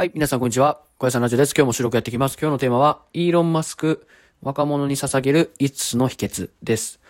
[0.00, 0.80] はい、皆さんこんにちは。
[0.98, 1.52] 小屋さんラジオです。
[1.56, 2.38] 今日も収録やっていきます。
[2.40, 4.06] 今日のテーマは、イーロン・マスク、
[4.42, 7.00] 若者に捧げる5つの秘訣です。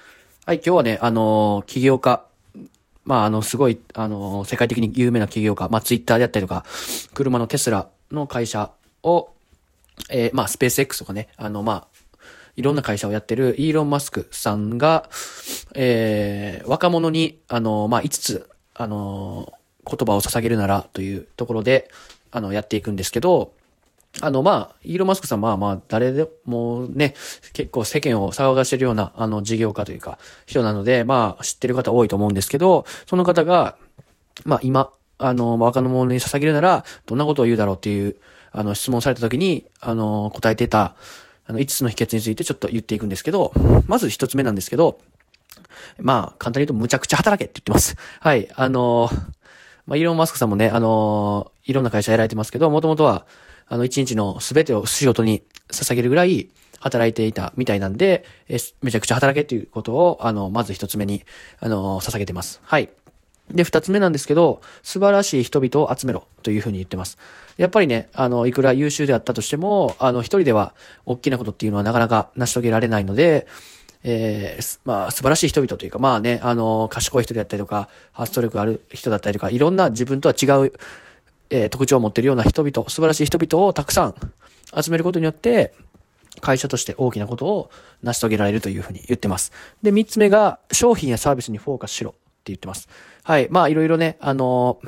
[0.47, 2.25] はい、今日はね、あのー、起業家、
[3.05, 6.65] まあ、あの、すごい、あのー、世界的に有名な起業家、まあ、ツイッターであったりとか、
[7.13, 8.71] 車のテスラの会社
[9.03, 9.33] を、
[10.09, 12.19] えー、まあ、スペース X とかね、あの、まあ、
[12.57, 15.11] いろんな会社をやってるイーロン・マスクさんが、
[15.75, 19.53] えー、若者に、あの、まあ、5つ、あの、
[19.85, 21.91] 言葉を捧げるならというところで、
[22.31, 23.53] あの、やっていくんですけど、
[24.21, 27.15] あの、まあ、イーロン・マスクさん、まあまあ、誰でもね、
[27.53, 33.77] 結構世間を騒がしてるような、あの、事業家というか、人なので、まあ、知ってる方多いと思うんですけど、その方が、
[34.45, 38.17] まあ、今、あの、若者に捧げるなら、どんなことを言うだろうっていう、
[38.51, 40.97] あの、質問された時に、あの、答えてた、
[41.47, 43.53] あの、5つの秘訣についてちょっと言っていくんですけど、
[43.87, 45.01] まず1つ目なんですけど、
[45.99, 47.97] まあ、簡単に言うと、むちゃくちゃ働けって言ってます。
[48.21, 49.11] はい、あの、
[49.89, 53.27] まあ、イーロン・マスクさんもね、あのいろんな会社やられてますけど、もともとは、
[53.67, 61.25] あの、一日のすべてを仕事に捧げるぐらい働いていたみたいなんで、えめちゃくちゃ働けっていうことを、あの、まず一つ目に、
[61.59, 62.61] あの、捧げてます。
[62.65, 62.91] はい。
[63.51, 67.17] で、二つ目なんですけど、素晴らしい人々を集めろというふうに言ってます。
[67.57, 70.75] やっぱりね、あの、いくら優秀であったとしても、あの、一人では
[71.07, 73.47] 大きなことっていうのはなかなか成し遂げられないので、
[74.11, 80.73] えー、まあ、素晴らしい人々というか、まあね、あの、賢い人だったりとか、発想力ある人だったりとか、いろんな自分とは違う、
[81.51, 84.15] えー、特徴を持っているような人々、素晴らしい人々をたくさん
[84.75, 85.75] 集めることによって、
[86.41, 87.71] 会社として大きなことを
[88.03, 89.53] 成し遂げられるというふうに言ってます。
[89.83, 92.89] で、三つ目が、商品やサービスにフォーカスしろって言ってます。
[93.25, 93.49] はい。
[93.51, 94.79] まあ、いろいろね、あの、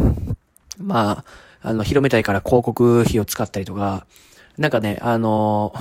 [0.79, 1.25] ま
[1.63, 4.07] あ、あの、広めたいから広告費を使ったりとか、
[4.57, 5.75] なんかね、あの、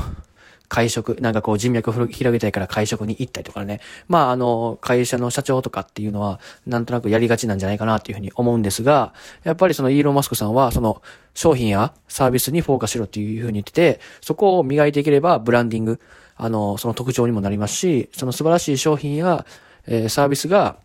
[0.70, 3.82] 会食、なんかこう人脈を広げたいから会食に行ったりとかね。
[4.08, 11.02] まああの、会社の社長とかっていうのは、なんとなくやりがちなんじゃないかなっていうふうに思うんですが、やっぱりそのイーロン・マスクさんは、その
[11.34, 16.00] 商品やサービスにフォーカスしろっていうふうに言ってて、そこを磨いていければブランディング、
[16.38, 19.46] あの、その特徴にもなりますし、その素晴らしい商品や、
[19.88, 20.78] えー、サービスが、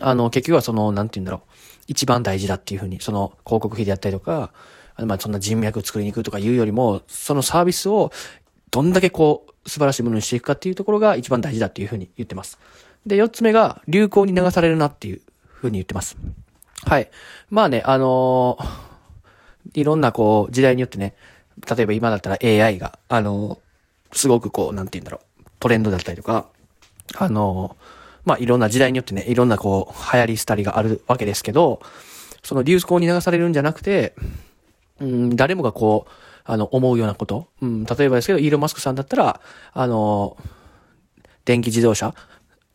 [0.00, 1.50] あの、結局はその、なんて言うんだろう。
[1.86, 4.50] 一番大事だっていうふうに、その広告費であったりとか、
[4.98, 8.12] まあそんな人脈作りに行くとかいうよりも、そのサービスを
[8.70, 12.58] どんだけこう、素晴らしいものにしていくかっていうところが一番大事だっていうふうに言ってます。
[13.06, 16.16] で、四つ目が、流行に流されるなっていうふうに言ってます。
[16.84, 17.10] はい。
[17.50, 21.14] まあね、あのー、いろんなこう、時代によってね、
[21.76, 26.46] 例えば今だったら AI が、あのー、すごくこう、なんて言うんだろう、トレンドだったりとか、
[27.16, 27.84] あのー、
[28.24, 31.80] まあいろんな時代によってね、いろんなこう、流行り廃りがあるわけですけど、
[32.42, 34.14] その流行に流されるんじゃなくて、
[35.00, 36.10] うん、誰もがこう、
[36.44, 37.48] あの、思うようなこと。
[37.60, 39.40] うん、例えばですけど、イーロン・マスクさんだったら、
[39.72, 40.36] あの、
[41.44, 42.14] 電気自動車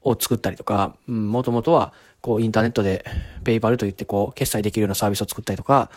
[0.02, 3.06] を作ったりとか、うん、もともとは、こう、インターネットで、
[3.44, 5.90] ペイパルといって、こう、決済できるようなサービスを作ったりとか、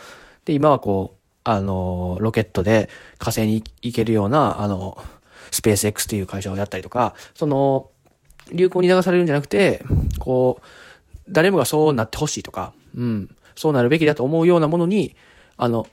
[0.45, 4.97] で、今はこう、あの、ロケットで火星に行けるような、あの、
[5.51, 7.89] スペース X っていう会社をやったりとか、その、
[8.51, 9.83] 流行に流されるんじゃなくて、
[10.19, 10.65] こう、
[11.29, 15.15] 誰もがそうなってほしいとか、うん、そうなるべきだと思うようなものに、
[15.57, 15.87] あの、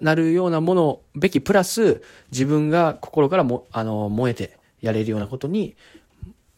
[0.00, 5.76] なるようなものべきプラス、自分が心からも、あの、燃えてやれるようなことに、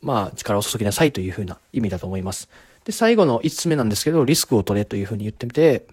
[0.01, 2.49] まあ、力を注ぎなさいというふうな意味だと思います。
[2.85, 5.87] で、最後の5つ目なんですけど、リスクを取れというふうに言ってみて、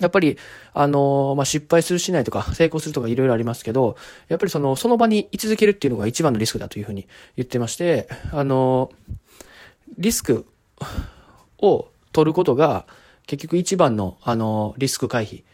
[0.00, 0.38] やっぱり、
[0.72, 3.96] あのまあ、失敗するしないとか、成功するとかいろいろありますけど、
[4.28, 8.90] やっぱりその、その場に居続けるっていうのが一番のリスクだというふうに言ってまして、あの
[9.98, 10.46] リスク
[11.58, 12.86] を取ることが、
[13.26, 15.44] 結局一番の、あのリスク回避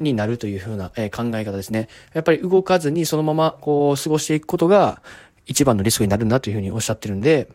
[0.00, 1.88] になるというふうな、え考え方ですね。
[2.14, 5.02] やっぱり動かずにそのままこう過ごしていくことが
[5.46, 7.48] 一番のリスクになるんだというふうにおっしゃってるんで、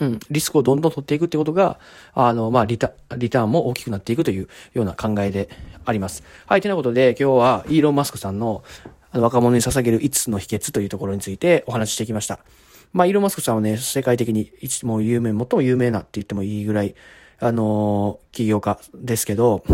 [0.00, 1.78] うん、リスクをどんどん取っていくってことが、
[2.14, 5.48] あの、まあ、リタ、リターンも大きくなっていくというような考えで
[5.84, 6.22] あります。
[6.46, 8.62] はい、ということで今日はイーロン・マスクさんの
[9.12, 12.40] 若者に捧げる5つの秘訣というところについてお話ししてきました。
[12.92, 16.94] まあ、イーロン・マスクさんはね、世界的に一も有名、最も有名なって言ってもいいぐらい、
[17.40, 19.64] あのー、起業家ですけど、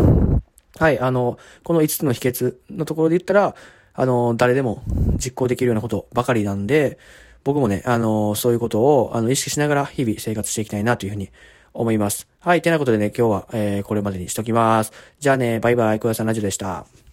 [0.79, 3.55] はい、あの、この5つの秘訣のところで言ったら、
[3.95, 4.83] あの、誰でも
[5.17, 6.99] 実行できるようなことばかりなんで、
[7.45, 11.31] 僕もね、あの、そういうことを、あの、意識しながら日々生活していきたいなというふうに
[11.75, 12.27] 思います。
[12.41, 14.93] はい、てなことでね、今日は、えー、これまでにしときます。
[15.21, 17.04] じゃあね、バイバイ、小屋さんラジオでした。